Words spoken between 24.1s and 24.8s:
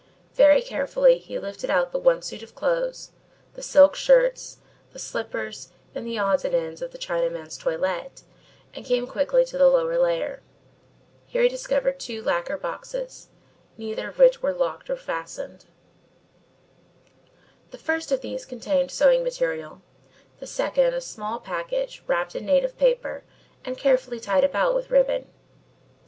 tied about